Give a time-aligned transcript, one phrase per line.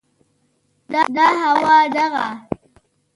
[1.15, 2.25] دا هوا، دغه